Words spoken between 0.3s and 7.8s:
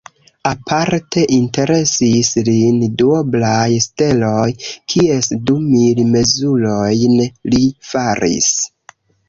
Aparte interesis lin duoblaj steloj, kies du mil mezurojn li